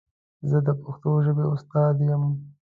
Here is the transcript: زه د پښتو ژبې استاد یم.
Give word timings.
زه 0.49 0.57
د 0.67 0.69
پښتو 0.81 1.11
ژبې 1.25 1.45
استاد 1.53 1.95
یم. 2.07 2.23